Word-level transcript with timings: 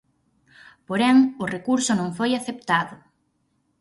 Porén, 0.87 1.17
o 1.43 1.45
recurso 1.55 1.91
non 1.95 2.09
foi 2.17 2.31
aceptado. 2.35 2.95